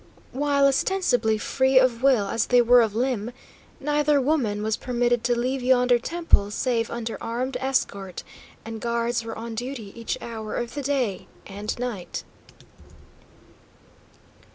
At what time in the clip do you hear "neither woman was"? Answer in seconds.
3.79-4.75